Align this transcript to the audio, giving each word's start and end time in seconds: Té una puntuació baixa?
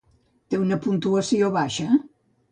Té 0.53 0.59
una 0.61 0.77
puntuació 0.85 1.51
baixa? 1.57 1.99